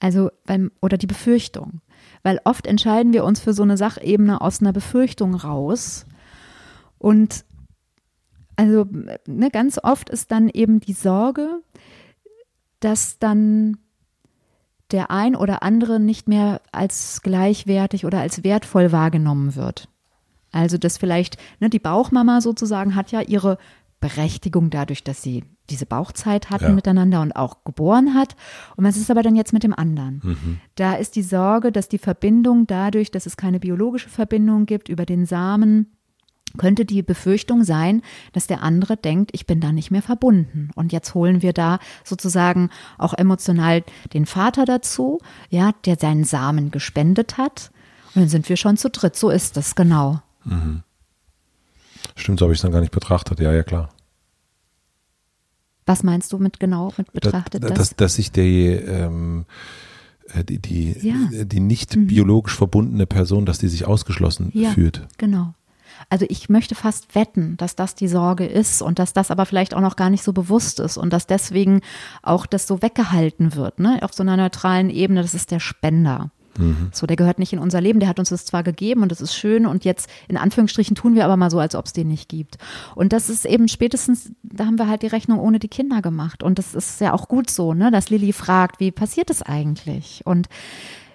[0.00, 0.30] Also,
[0.80, 1.80] oder die Befürchtung.
[2.24, 6.06] Weil oft entscheiden wir uns für so eine Sachebene aus einer Befürchtung raus.
[6.98, 7.44] Und
[8.56, 8.86] also
[9.26, 11.62] ne, ganz oft ist dann eben die Sorge,
[12.80, 13.78] dass dann
[14.90, 19.88] der ein oder andere nicht mehr als gleichwertig oder als wertvoll wahrgenommen wird.
[20.50, 23.56] Also dass vielleicht ne, die Bauchmama sozusagen hat ja ihre
[24.00, 26.72] Berechtigung dadurch, dass sie diese Bauchzeit hatten Ja.
[26.72, 28.36] miteinander und auch geboren hat.
[28.76, 30.58] Und was ist aber dann jetzt mit dem anderen?
[30.74, 35.06] Da ist die Sorge, dass die Verbindung dadurch, dass es keine biologische Verbindung gibt über
[35.06, 35.92] den Samen,
[36.58, 38.02] könnte die Befürchtung sein,
[38.32, 40.70] dass der andere denkt, ich bin da nicht mehr verbunden.
[40.74, 46.70] Und jetzt holen wir da sozusagen auch emotional den Vater dazu, ja, der seinen Samen
[46.70, 47.70] gespendet hat.
[48.14, 49.16] Und dann sind wir schon zu dritt.
[49.16, 50.20] So ist das, genau.
[52.16, 53.40] Stimmt, so habe ich es dann gar nicht betrachtet.
[53.40, 53.88] Ja, ja, klar.
[55.86, 57.78] Was meinst du mit genau, mit betrachtet dass, das?
[57.78, 59.46] dass, dass sich die, ähm,
[60.32, 61.14] äh, die, die, Ja.
[61.14, 61.48] Mhm.
[61.48, 64.70] die nicht biologisch verbundene Person, dass die sich ausgeschlossen Ja.
[64.70, 65.06] fühlt.
[65.18, 65.54] Genau.
[66.08, 69.74] Also ich möchte fast wetten, dass das die Sorge ist und dass das aber vielleicht
[69.74, 71.80] auch noch gar nicht so bewusst ist und dass deswegen
[72.22, 73.98] auch das so weggehalten wird, ne?
[74.02, 76.30] Auf so einer neutralen Ebene, das ist der Spender.
[76.58, 76.88] Mhm.
[76.92, 79.20] So, der gehört nicht in unser Leben, der hat uns das zwar gegeben und das
[79.20, 82.08] ist schön und jetzt in Anführungsstrichen tun wir aber mal so, als ob es den
[82.08, 82.58] nicht gibt.
[82.94, 86.42] Und das ist eben spätestens, da haben wir halt die Rechnung ohne die Kinder gemacht
[86.42, 90.22] und das ist ja auch gut so, ne, dass Lilly fragt, wie passiert das eigentlich?
[90.24, 90.48] Und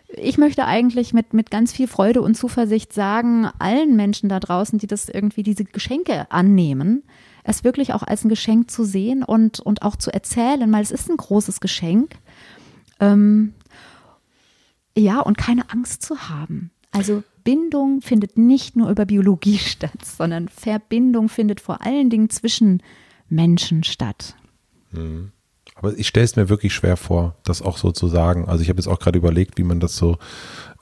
[0.09, 4.79] ich möchte eigentlich mit, mit ganz viel Freude und Zuversicht sagen, allen Menschen da draußen,
[4.79, 7.03] die das irgendwie diese Geschenke annehmen,
[7.43, 10.91] es wirklich auch als ein Geschenk zu sehen und, und auch zu erzählen, weil es
[10.91, 12.15] ist ein großes Geschenk.
[12.99, 13.53] Ähm,
[14.97, 16.71] ja, und keine Angst zu haben.
[16.91, 22.81] Also Bindung findet nicht nur über Biologie statt, sondern Verbindung findet vor allen Dingen zwischen
[23.29, 24.35] Menschen statt.
[24.91, 25.31] Mhm.
[25.77, 28.47] Aber ich stelle es mir wirklich schwer vor, das auch so zu sagen.
[28.47, 30.17] Also ich habe jetzt auch gerade überlegt, wie man das so,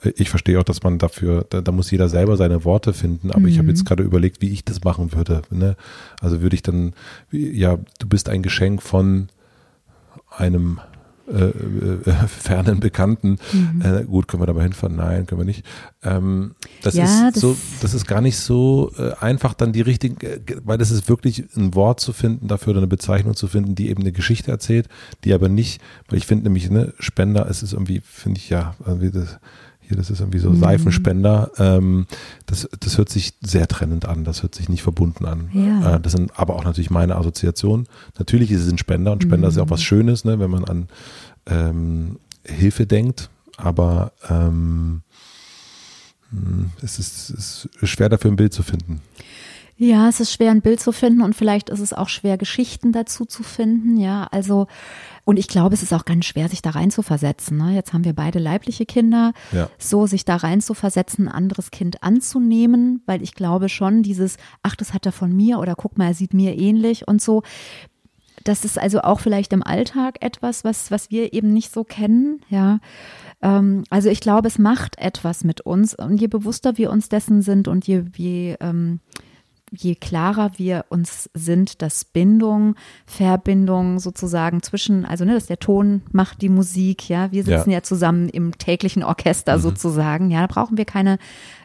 [0.02, 3.30] äh, ich verstehe auch, dass man dafür, da, da muss jeder selber seine Worte finden,
[3.30, 3.48] aber mhm.
[3.48, 5.42] ich habe jetzt gerade überlegt, wie ich das machen würde.
[5.50, 5.76] Ne?
[6.20, 6.94] Also würde ich dann,
[7.30, 9.28] ja, du bist ein Geschenk von
[10.30, 10.80] einem
[11.28, 13.38] äh, äh, fernen Bekannten.
[13.52, 13.82] Mhm.
[13.82, 14.96] Äh, gut, können wir dabei hinfahren?
[14.96, 15.64] Nein, können wir nicht.
[16.02, 19.80] Ähm, das ja, ist das so, das ist gar nicht so äh, einfach, dann die
[19.80, 23.48] richtigen, äh, weil das ist wirklich ein Wort zu finden dafür oder eine Bezeichnung zu
[23.48, 24.88] finden, die eben eine Geschichte erzählt,
[25.24, 28.74] die aber nicht, weil ich finde nämlich, ne, Spender, es ist irgendwie, finde ich ja,
[28.84, 29.38] irgendwie das,
[29.86, 30.58] hier, das ist irgendwie so mhm.
[30.58, 31.50] Seifenspender.
[31.58, 32.06] Ähm,
[32.46, 35.50] das, das hört sich sehr trennend an, das hört sich nicht verbunden an.
[35.52, 35.96] Ja.
[35.96, 37.86] Äh, das sind aber auch natürlich meine Assoziationen.
[38.18, 39.50] Natürlich ist es ein Spender und Spender mhm.
[39.50, 40.88] ist ja auch was Schönes, ne, wenn man an
[41.46, 45.02] ähm, Hilfe denkt, aber ähm,
[46.30, 49.00] hm, es, ist, es ist schwer dafür ein Bild zu finden.
[49.78, 52.92] Ja, es ist schwer, ein Bild zu finden und vielleicht ist es auch schwer, Geschichten
[52.92, 53.98] dazu zu finden.
[53.98, 54.68] Ja, also,
[55.24, 57.58] und ich glaube, es ist auch ganz schwer, sich da rein zu versetzen.
[57.58, 57.74] Ne?
[57.74, 59.34] Jetzt haben wir beide leibliche Kinder.
[59.52, 59.68] Ja.
[59.78, 64.38] So, sich da rein zu versetzen, ein anderes Kind anzunehmen, weil ich glaube schon, dieses,
[64.62, 67.42] ach, das hat er von mir oder guck mal, er sieht mir ähnlich und so.
[68.44, 72.40] Das ist also auch vielleicht im Alltag etwas, was, was wir eben nicht so kennen.
[72.48, 72.78] Ja,
[73.42, 77.42] ähm, also ich glaube, es macht etwas mit uns und je bewusster wir uns dessen
[77.42, 79.00] sind und je, je ähm,
[79.76, 82.74] je klarer wir uns sind, dass Bindung,
[83.06, 87.78] Verbindung sozusagen zwischen, also ne, dass der Ton macht die Musik, ja, wir sitzen ja,
[87.78, 89.62] ja zusammen im täglichen Orchester mhm.
[89.62, 91.18] sozusagen, ja, da brauchen wir keine,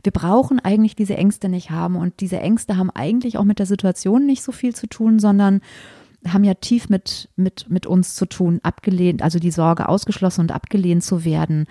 [0.04, 1.95] wir brauchen eigentlich diese Ängste nicht haben.
[1.95, 5.62] Und diese Ängste haben eigentlich auch mit der Situation nicht so viel zu tun, sondern
[6.28, 10.52] haben ja tief mit, mit, mit uns zu tun, abgelehnt, also die Sorge ausgeschlossen und
[10.52, 11.65] abgelehnt zu werden,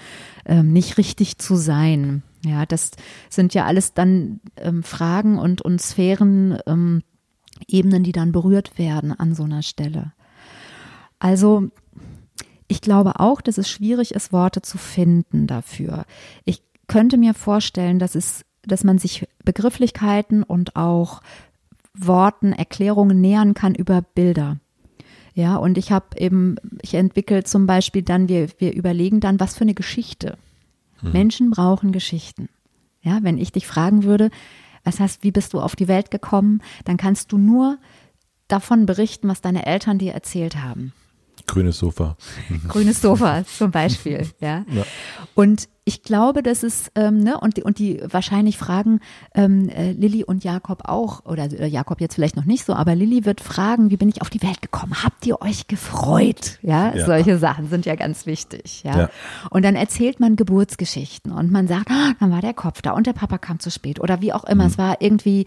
[0.44, 2.92] ähm, nicht richtig zu sein, ja, das
[3.28, 7.02] sind ja alles dann ähm, Fragen und, und Sphären, ähm,
[7.68, 10.12] Ebenen, die dann berührt werden an so einer Stelle.
[11.18, 11.68] Also
[12.68, 16.06] ich glaube auch, dass es schwierig ist, Worte zu finden dafür.
[16.44, 21.20] Ich könnte mir vorstellen, dass es, dass man sich Begrifflichkeiten und auch
[21.94, 24.58] Worten, Erklärungen nähern kann über Bilder.
[25.34, 29.54] Ja, und ich habe eben, ich entwickle zum Beispiel dann, wir, wir überlegen dann, was
[29.56, 30.38] für eine Geschichte
[31.02, 31.12] Mhm.
[31.12, 32.48] Menschen brauchen Geschichten.
[33.02, 34.30] Ja, wenn ich dich fragen würde,
[34.84, 37.78] was heißt, wie bist du auf die Welt gekommen, dann kannst du nur
[38.48, 40.92] davon berichten, was deine Eltern dir erzählt haben.
[41.46, 42.16] Grünes Sofa.
[42.68, 44.64] Grünes Sofa zum Beispiel, ja.
[44.70, 44.84] ja.
[45.34, 49.00] Und ich glaube, dass es, ähm, ne, und die, und die wahrscheinlich fragen
[49.34, 52.94] ähm, äh, Lilly und Jakob auch, oder äh, Jakob jetzt vielleicht noch nicht so, aber
[52.94, 55.02] Lilly wird fragen, wie bin ich auf die Welt gekommen?
[55.02, 56.58] Habt ihr euch gefreut?
[56.62, 57.06] Ja, ja.
[57.06, 58.98] solche Sachen sind ja ganz wichtig, ja?
[58.98, 59.10] ja.
[59.50, 63.06] Und dann erzählt man Geburtsgeschichten und man sagt, ah, dann war der Kopf da und
[63.06, 64.64] der Papa kam zu spät oder wie auch immer.
[64.64, 64.70] Mhm.
[64.70, 65.46] Es war irgendwie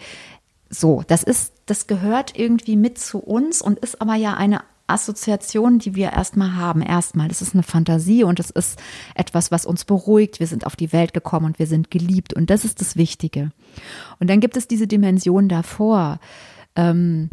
[0.69, 1.03] so.
[1.07, 5.95] Das ist, das gehört irgendwie mit zu uns und ist aber ja eine Assoziation, die
[5.95, 6.81] wir erstmal haben.
[6.81, 8.79] Erstmal, das ist eine Fantasie und es ist
[9.15, 10.39] etwas, was uns beruhigt.
[10.39, 13.51] Wir sind auf die Welt gekommen und wir sind geliebt und das ist das Wichtige.
[14.19, 16.19] Und dann gibt es diese Dimension davor.
[16.75, 17.29] Ähm,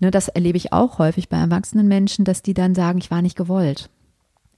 [0.00, 3.22] ne, das erlebe ich auch häufig bei erwachsenen Menschen, dass die dann sagen, ich war
[3.22, 3.90] nicht gewollt.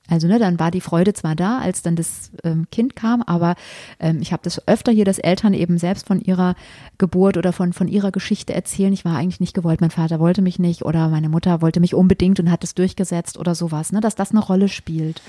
[0.08, 3.54] Also ne, dann war die Freude zwar da, als dann das ähm, Kind kam, aber
[4.00, 6.56] ähm, ich habe das öfter hier, dass Eltern eben selbst von ihrer
[6.98, 10.42] Geburt oder von, von ihrer Geschichte erzählen, ich war eigentlich nicht gewollt, mein Vater wollte
[10.42, 14.00] mich nicht oder meine Mutter wollte mich unbedingt und hat es durchgesetzt oder sowas, ne,
[14.00, 15.22] dass das eine Rolle spielt.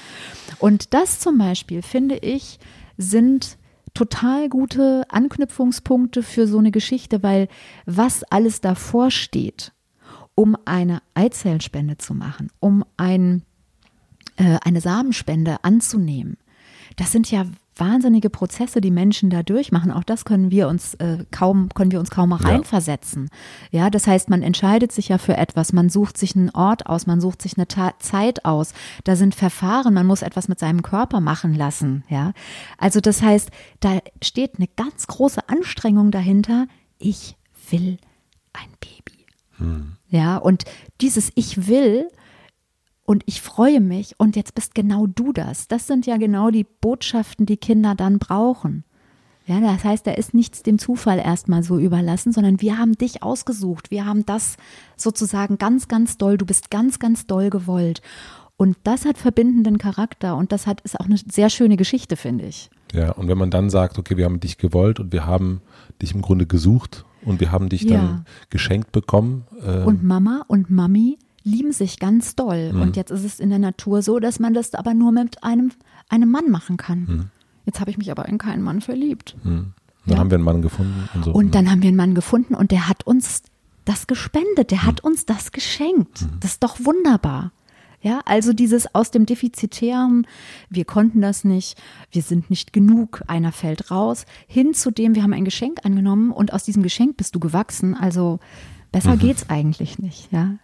[0.57, 2.59] Und das zum Beispiel, finde ich,
[2.97, 3.57] sind
[3.93, 7.47] total gute Anknüpfungspunkte für so eine Geschichte, weil
[7.86, 9.71] was alles davor steht,
[10.33, 13.43] um eine Eizellenspende zu machen, um ein
[14.37, 16.37] eine Samenspende anzunehmen.
[16.95, 19.91] Das sind ja wahnsinnige Prozesse, die Menschen da durchmachen.
[19.91, 23.29] Auch das können wir uns äh, kaum, können wir uns kaum reinversetzen.
[23.71, 23.83] Ja.
[23.85, 27.07] ja, das heißt, man entscheidet sich ja für etwas, man sucht sich einen Ort aus,
[27.07, 28.73] man sucht sich eine Ta Zeit aus.
[29.03, 32.03] Da sind Verfahren, man muss etwas mit seinem Körper machen lassen.
[32.09, 32.33] Ja,
[32.77, 36.67] also das heißt, da steht eine ganz große Anstrengung dahinter,
[36.99, 37.35] ich
[37.69, 37.97] will
[38.53, 39.25] ein Baby.
[40.09, 40.65] Ja, und
[41.01, 42.07] dieses Ich will
[43.05, 45.67] und ich freue mich und jetzt bist genau du das.
[45.67, 48.83] Das sind ja genau die Botschaften, die Kinder dann brauchen.
[49.45, 53.23] Ja, das heißt, da ist nichts dem Zufall erstmal so überlassen, sondern wir haben dich
[53.23, 53.91] ausgesucht.
[53.91, 54.55] Wir haben das
[54.95, 56.37] sozusagen ganz, ganz doll.
[56.37, 58.01] Du bist ganz, ganz doll gewollt.
[58.55, 62.45] Und das hat verbindenden Charakter und das hat, ist auch eine sehr schöne Geschichte, finde
[62.45, 62.69] ich.
[62.93, 65.59] Ja, und wenn man dann sagt, okay, wir haben dich gewollt und wir haben
[66.01, 67.97] dich im Grunde gesucht und wir haben dich Ja.
[67.97, 69.43] dann geschenkt bekommen.
[69.65, 72.73] ähm, Und Mama und Mami lieben sich ganz doll.
[72.73, 72.82] Mhm.
[72.82, 75.71] Und jetzt ist es in der Natur so, dass man das aber nur mit einem,
[76.10, 76.99] einem Mann machen kann.
[76.99, 77.25] Mhm.
[77.65, 79.36] Jetzt habe ich mich aber in keinen Mann verliebt.
[80.06, 80.17] dann ja.
[80.17, 81.32] haben wir einen Mann gefunden und so.
[81.32, 83.43] Und dann haben wir einen Mann gefunden und der hat uns
[83.86, 86.25] das gespendet, der hat uns das geschenkt.
[86.39, 87.51] Das ist doch wunderbar.
[88.01, 90.27] Ja, also dieses aus dem Defizitären,
[90.69, 95.23] wir konnten das nicht, wir sind nicht genug, einer fällt raus, hin zu dem, wir
[95.23, 97.95] haben ein Geschenk angenommen und aus diesem Geschenk bist du gewachsen.
[97.95, 98.39] Also
[98.91, 100.56] besser geht's eigentlich nicht, ja.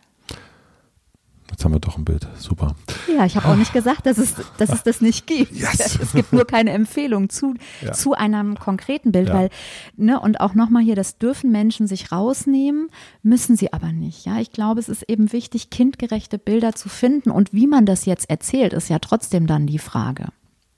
[1.60, 2.26] Jetzt haben wir doch ein Bild.
[2.38, 2.74] Super.
[3.13, 5.52] Ja, ich habe auch nicht gesagt, dass es, dass es das nicht gibt.
[5.52, 6.00] Yes.
[6.02, 7.91] Es gibt nur keine Empfehlung zu, Ja.
[7.91, 9.34] zu einem konkreten Bild, Ja.
[9.34, 9.50] weil,
[9.98, 12.88] ne, und auch nochmal hier, das dürfen Menschen sich rausnehmen,
[13.24, 14.26] müssen sie aber nicht.
[14.26, 18.06] Ja, ich glaube, es ist eben wichtig, kindgerechte Bilder zu finden und wie man das
[18.06, 20.28] jetzt erzählt, ist ja trotzdem dann die Frage.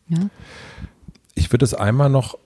[0.07, 0.17] Ja,
[1.35, 2.39] Ich würde es einmal noch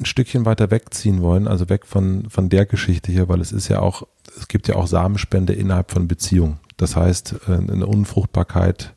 [0.00, 3.68] ein Stückchen weiter wegziehen wollen, also weg von, von der Geschichte hier, weil es ist
[3.68, 6.58] ja auch, es gibt ja auch Samenspende innerhalb von Beziehungen.
[6.80, 8.94] Das heißt, äh, eine Unfruchtbarkeit,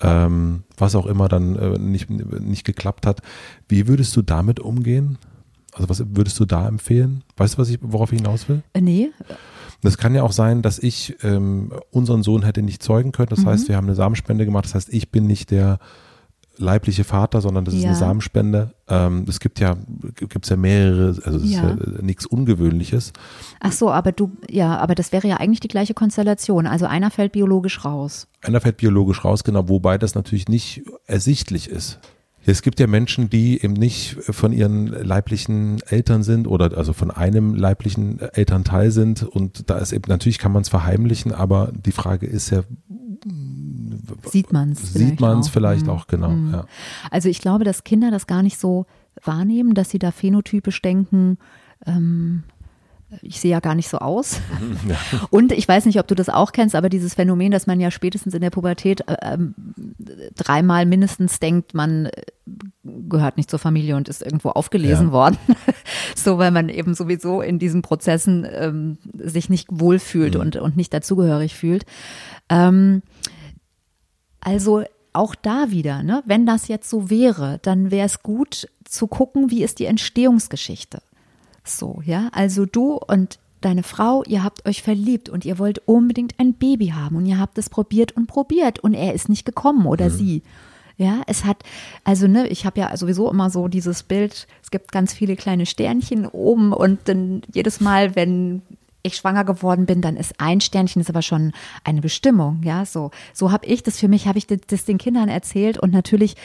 [0.00, 3.22] ähm, was auch immer dann äh, nicht, nicht geklappt hat.
[3.68, 5.18] Wie würdest du damit umgehen?
[5.72, 7.22] Also was würdest du da empfehlen?
[7.36, 8.62] Weißt du, was ich, worauf ich hinaus will?
[8.72, 9.10] Äh, nee,
[9.82, 13.30] Das kann ja auch sein, dass ich ähm, unseren Sohn hätte nicht zeugen können.
[13.30, 14.64] Das heißt, wir haben eine Samenspende gemacht.
[14.64, 15.78] Das heißt, ich bin nicht der
[16.60, 17.88] leibliche Vater, sondern das ist Ja.
[17.90, 18.74] eine Samenspende.
[18.88, 19.76] Ähm, es gibt ja,
[20.16, 21.70] gibt es ja mehrere, also es Ja.
[21.70, 23.12] ist ja nichts Ungewöhnliches.
[23.60, 26.66] ach so, aber du, ja, aber das wäre ja eigentlich die gleiche Konstellation.
[26.66, 28.28] Also einer fällt biologisch raus.
[28.42, 31.98] Einer fällt biologisch raus, genau, wobei das natürlich nicht ersichtlich ist.
[32.46, 37.10] Es gibt ja Menschen, die eben nicht von ihren leiblichen Eltern sind oder also von
[37.10, 41.92] einem leiblichen Elternteil sind und da ist eben, natürlich kann man es verheimlichen, aber die
[41.92, 42.62] Frage ist ja,
[44.28, 45.50] Sieht man es sieht man es auch.
[45.52, 45.90] vielleicht Mhm.
[45.92, 46.30] auch, genau.
[46.52, 46.64] Ja.
[47.10, 48.86] Also ich glaube, dass Kinder das gar nicht so
[49.24, 51.38] wahrnehmen, dass sie da phänotypisch denken,
[51.86, 52.44] ähm,
[53.22, 54.40] ich sehe ja gar nicht so aus.
[55.30, 57.90] Und ich weiß nicht, ob du das auch kennst, aber dieses Phänomen, dass man ja
[57.90, 59.54] spätestens in der Pubertät äh, ähm,
[60.36, 62.12] dreimal mindestens denkt, man äh,
[62.84, 65.12] gehört nicht zur Familie und ist irgendwo aufgelesen Ja.
[65.12, 65.38] worden.
[66.14, 70.94] so, weil man eben sowieso in diesen Prozessen ähm, sich nicht wohlfühlt und, und nicht
[70.94, 71.84] dazugehörig fühlt.
[72.48, 73.02] Ähm,
[74.40, 79.06] also auch da wieder, ne, wenn das jetzt so wäre, dann wäre es gut zu
[79.06, 81.02] gucken, wie ist die Entstehungsgeschichte.
[81.64, 86.38] So, ja, also du und deine Frau, ihr habt euch verliebt und ihr wollt unbedingt
[86.38, 89.86] ein Baby haben und ihr habt es probiert und probiert und er ist nicht gekommen
[89.86, 90.42] oder sie.
[90.96, 91.62] Ja, es hat,
[92.04, 95.64] also ne, ich habe ja sowieso immer so dieses Bild, es gibt ganz viele kleine
[95.64, 98.62] Sternchen oben und dann jedes Mal, wenn
[99.02, 101.52] ich schwanger geworden bin, dann ist ein Sternchen ist aber schon
[101.84, 103.10] eine Bestimmung, ja, so.
[103.32, 106.36] So habe ich das für mich, habe ich das, den Kindern erzählt und natürlich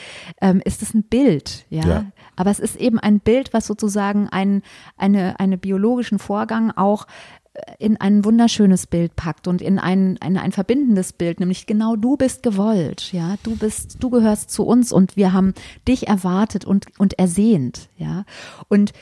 [0.42, 1.86] ähm, ist es ein Bild, ja?
[1.86, 2.06] Ja.
[2.36, 4.62] Aber es ist eben ein Bild, was sozusagen ein,
[4.98, 7.08] eine, eine biologischen Vorgang auch
[7.54, 11.96] äh, in ein wunderschönes Bild packt und in ein, ein, ein verbindendes Bild, nämlich genau
[11.96, 15.54] du bist gewollt, ja, du bist, du gehörst zu uns und wir haben
[15.88, 18.26] dich erwartet und, und ersehnt, ja.
[18.68, 18.94] Und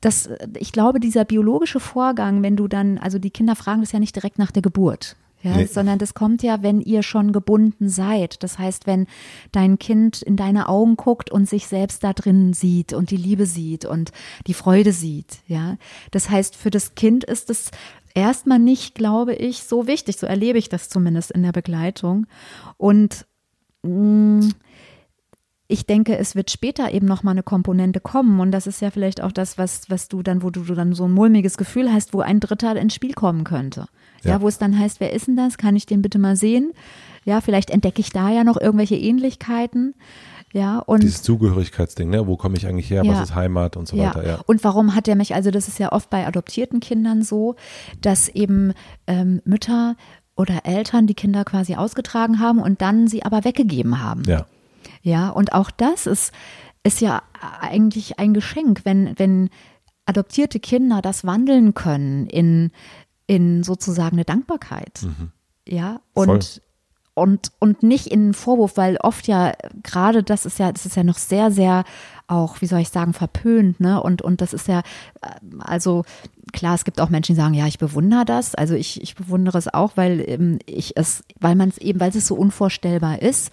[0.00, 3.98] das, ich glaube, dieser biologische Vorgang, wenn du dann, also die Kinder fragen das ja
[3.98, 5.16] nicht direkt nach der Geburt.
[5.40, 5.66] Ja, Nee.
[5.66, 8.42] sondern das kommt ja, wenn ihr schon gebunden seid.
[8.42, 9.06] Das heißt, wenn
[9.52, 13.46] dein Kind in deine Augen guckt und sich selbst da drin sieht und die Liebe
[13.46, 14.10] sieht und
[14.48, 15.38] die Freude sieht.
[15.46, 15.76] Ja,
[16.10, 17.70] das heißt, für das Kind ist es
[18.14, 20.16] erstmal nicht, glaube ich, so wichtig.
[20.16, 22.26] So erlebe ich das zumindest in der Begleitung.
[22.76, 23.24] Und
[23.84, 24.48] mh,
[25.70, 28.90] ich denke, es wird später eben noch mal eine Komponente kommen und das ist ja
[28.90, 31.92] vielleicht auch das, was, was du dann, wo du, du dann so ein mulmiges Gefühl
[31.92, 33.86] hast, wo ein Dritter ins Spiel kommen könnte.
[34.24, 34.30] Ja.
[34.32, 34.40] Ja.
[34.40, 35.58] wo es dann heißt, wer ist denn das?
[35.58, 36.72] Kann ich den bitte mal sehen?
[37.24, 39.94] Ja, vielleicht entdecke ich da ja noch irgendwelche Ähnlichkeiten.
[40.54, 42.26] Ja, und Dieses Zugehörigkeitsding, ne?
[42.26, 43.12] wo komme ich eigentlich her, Ja.
[43.12, 44.26] was ist Heimat und so weiter.
[44.26, 44.40] Ja.
[44.46, 47.54] Und warum hat er mich, also das ist ja oft bei adoptierten Kindern so,
[48.00, 48.72] dass eben
[49.06, 49.94] ähm, Mütter
[50.36, 54.22] oder Eltern die Kinder quasi ausgetragen haben und dann sie aber weggegeben haben.
[54.26, 54.46] ja.
[55.02, 56.32] Ja, und auch das ist,
[56.82, 57.22] ist ja
[57.60, 59.50] eigentlich ein Geschenk, wenn, wenn
[60.06, 62.70] adoptierte Kinder das wandeln können in,
[63.26, 65.06] in sozusagen eine Dankbarkeit.
[65.66, 66.62] Ja, und, Voll.
[67.14, 70.96] und, und nicht in einen Vorwurf, weil oft ja gerade das ist ja, das ist
[70.96, 71.84] ja noch sehr, sehr
[72.26, 74.02] auch, wie soll ich sagen, verpönt, ne?
[74.02, 74.80] Und, und das ist ja,
[75.22, 75.28] äh,
[75.60, 76.04] also
[76.52, 78.54] klar, es gibt auch Menschen, die sagen, ja, ich bewundere das.
[78.54, 82.10] Also ich, ich bewundere es auch, weil ähm, ich es, weil man es eben, weil
[82.10, 83.50] es so unvorstellbar ist.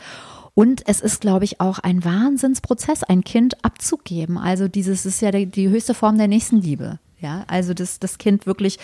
[0.56, 4.38] Und es ist, glaube ich, auch ein Wahnsinnsprozess, ein Kind abzugeben.
[4.38, 6.98] Also dieses ist ja die, die höchste Form der Nächstenliebe.
[7.20, 8.80] Ja, also das, das Kind wirklich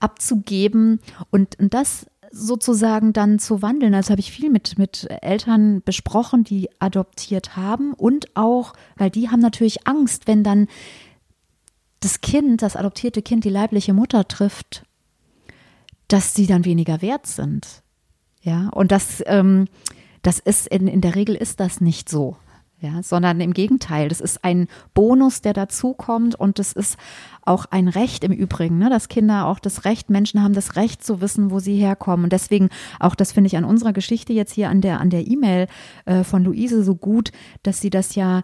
[0.00, 3.94] abzugeben und, und das sozusagen dann zu wandeln.
[3.94, 9.28] Also habe ich viel mit, mit Eltern besprochen, die adoptiert haben und auch, weil die
[9.28, 10.66] haben natürlich Angst, wenn dann
[12.00, 14.84] das Kind, das adoptierte Kind, die leibliche Mutter trifft,
[16.08, 17.82] dass sie dann weniger wert sind.
[18.42, 19.68] Ja, und das, ähm,
[20.22, 22.36] das ist, in, in der Regel ist das nicht so
[22.82, 26.96] ja, sondern im Gegenteil, das ist ein Bonus, der dazukommt und das ist
[27.42, 31.04] auch ein Recht im Übrigen, ne, dass Kinder auch das Recht, Menschen haben das Recht
[31.04, 34.52] zu wissen, wo sie herkommen und deswegen auch das finde ich an unserer Geschichte jetzt
[34.52, 35.68] hier an der an der E-Mail
[36.06, 37.30] äh, von Luise so gut,
[37.62, 38.42] dass sie das ja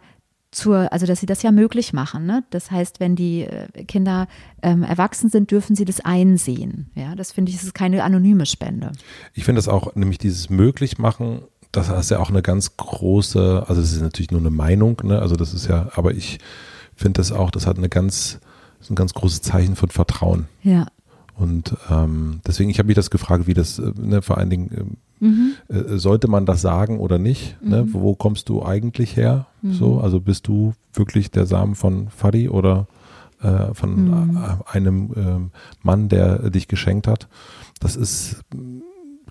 [0.51, 2.25] zur, also dass sie das ja möglich machen.
[2.25, 2.43] Ne?
[2.49, 4.29] Das heißt, wenn die äh, Kinder
[4.63, 6.91] ähm, erwachsen sind, dürfen sie das einsehen.
[6.95, 8.93] Ja, das finde ich, das ist keine anonyme Spende.
[9.35, 13.65] Ich finde das auch, nämlich dieses möglich machen das ist ja auch eine ganz große,
[13.67, 15.21] also das ist natürlich nur eine Meinung, ne?
[15.21, 16.39] Also das ist ja, aber ich
[16.97, 18.41] finde das auch, das hat eine ganz,
[18.91, 20.47] ein ganz großes Zeichen von Vertrauen.
[20.63, 20.87] Ja.
[21.39, 24.97] Und ähm, deswegen, ich habe mich das gefragt, wie das, äh, ne, vor allen Dingen,
[25.21, 25.53] ähm, mhm.
[25.69, 27.57] äh, sollte man das sagen oder nicht?
[27.63, 27.85] Ne?
[27.85, 27.91] Mhm.
[27.91, 27.95] Ne?
[27.95, 29.47] Wo kommst du eigentlich her?
[29.63, 29.73] Mhm.
[29.73, 32.89] So, also bist du wirklich der Samen von Fadi oder
[33.41, 34.37] äh, von mhm.
[34.37, 35.51] äh, einem ähm,
[35.83, 37.29] Mann, der dich geschenkt hat?
[37.79, 38.41] Das ist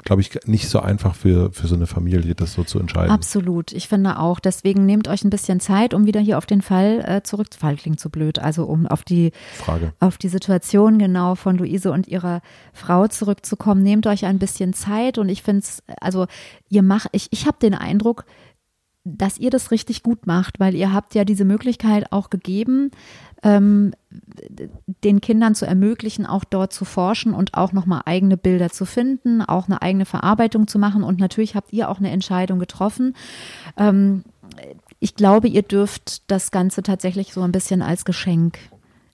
[0.07, 3.11] glaube ich, nicht so einfach für, für so eine Familie, das so zu entscheiden.
[3.11, 3.73] Absolut.
[3.73, 4.39] Ich finde auch.
[4.39, 7.47] Deswegen nehmt euch ein bisschen Zeit, um wieder hier auf den Fall äh, zurück.
[7.59, 8.39] Fall klingt zu blöd.
[8.39, 12.41] Also um auf die Frage, auf die Situation genau von Luise und ihrer
[12.71, 13.83] Frau zurückzukommen.
[13.83, 16.27] Nehmt euch ein bisschen Zeit und ich finde es, also
[16.69, 18.23] ihr macht, ich, ich habe den Eindruck,
[19.15, 22.91] dass ihr das richtig gut macht, weil ihr habt ja diese Möglichkeit auch gegeben,
[23.43, 23.93] ähm,
[25.03, 29.41] den Kindern zu ermöglichen, auch dort zu forschen und auch nochmal eigene Bilder zu finden,
[29.41, 31.03] auch eine eigene Verarbeitung zu machen.
[31.03, 33.15] Und natürlich habt ihr auch eine Entscheidung getroffen.
[33.77, 34.23] Ähm,
[34.99, 38.57] ich glaube, ihr dürft das Ganze tatsächlich so ein bisschen als Geschenk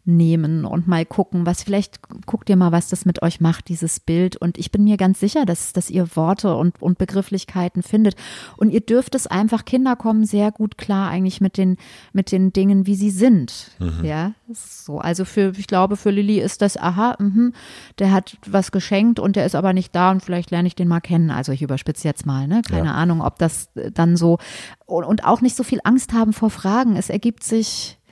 [0.06, 4.00] nehmen und mal gucken, was vielleicht guckt ihr mal, was das mit euch macht, dieses
[4.00, 4.36] Bild.
[4.36, 8.16] Und ich bin mir ganz sicher, dass, dass ihr Worte und, und Begrifflichkeiten findet.
[8.58, 11.78] Und ihr dürft es einfach, Kinder kommen sehr gut klar eigentlich mit den,
[12.12, 13.72] mit den Dingen, wie sie sind.
[13.80, 14.04] Mhm.
[14.04, 15.00] Ja, so.
[15.00, 17.52] Also für, ich glaube, für Lilly ist das, aha, mh,
[18.00, 20.90] der hat was geschenkt und der ist aber nicht da und vielleicht lerne ich den
[20.90, 21.32] mal kennen.
[21.32, 22.62] Also ich überspitze jetzt mal, ne?
[22.68, 22.94] Keine ja.
[22.94, 24.38] Ahnung, ob das dann so
[24.86, 26.98] und, und auch nicht so viel Angst haben vor Fragen.
[26.98, 28.03] Es ergibt sich äh,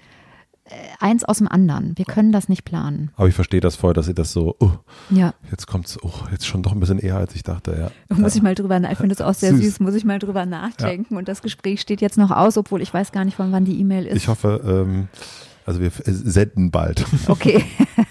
[1.00, 1.98] eins aus dem anderen.
[1.98, 3.12] Wir können das nicht planen.
[3.16, 4.72] Aber ich verstehe das voll, dass ihr das so, oh,
[5.10, 5.34] ja.
[5.50, 8.16] jetzt kommt es, oh, jetzt schon doch ein bisschen eher, als ich dachte, ja.
[8.16, 9.64] Muss ich mal drüber, ich finde das auch sehr süß.
[9.64, 11.14] süß, muss ich mal drüber nachdenken.
[11.14, 11.20] Ja.
[11.20, 13.80] Und das Gespräch steht jetzt noch aus, obwohl ich weiß gar nicht, von wann die
[13.80, 14.18] E-Mail ist.
[14.18, 15.08] Ich hoffe, ähm,
[15.66, 17.06] also wir senden bald.
[17.28, 17.64] Okay.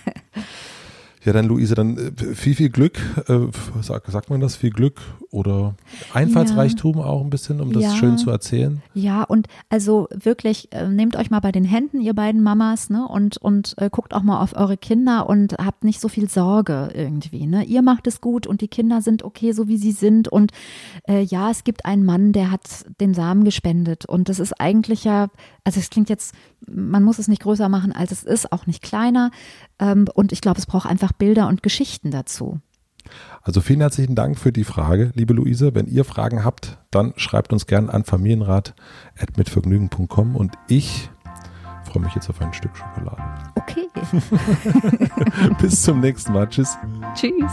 [1.23, 2.99] Ja, dann Luise, dann äh, viel, viel Glück.
[3.29, 3.49] Äh,
[3.83, 4.57] sagt, man das?
[4.57, 5.75] Viel Glück oder
[6.15, 7.05] Einfallsreichtum ja.
[7.05, 7.95] auch ein bisschen, um das ja.
[7.95, 8.83] schön zu erzählen?
[8.95, 13.07] Ja, und also wirklich, äh, nehmt euch mal bei den Händen, ihr beiden Mamas, ne?
[13.07, 16.91] Und, und äh, guckt auch mal auf eure Kinder und habt nicht so viel Sorge
[16.95, 17.47] irgendwie.
[17.47, 17.65] Ne?
[17.65, 20.29] Ihr macht es gut und die Kinder sind okay, so wie sie sind.
[20.29, 20.53] Und
[21.07, 22.63] äh, ja, es gibt einen Mann, der hat
[23.01, 24.07] den Samen gespendet.
[24.07, 25.29] Und das ist eigentlich ja,
[25.65, 26.35] also es klingt jetzt,
[26.67, 29.31] man muss es nicht größer machen, als es ist, auch nicht kleiner.
[29.79, 32.61] Ähm, und ich glaube, es braucht einfach Bilder und Geschichten dazu.
[33.43, 35.75] Also vielen herzlichen Dank für die Frage, liebe Luise.
[35.75, 41.11] Wenn ihr Fragen habt, dann schreibt uns gerne an familienrat.mitvergnügen.com und ich
[41.91, 43.21] freue mich jetzt auf ein Stück Schokolade.
[43.57, 43.89] Okay.
[45.61, 46.49] Bis zum nächsten Mal.
[46.49, 46.79] Tschüss.
[47.15, 47.51] Tschüss.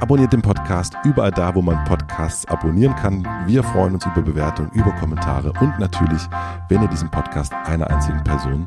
[0.00, 3.24] Abonniert den Podcast überall da, wo man Podcasts abonnieren kann.
[3.46, 6.22] Wir freuen uns über Bewertungen, über Kommentare und natürlich,
[6.68, 8.66] wenn ihr diesen Podcast einer einzigen Person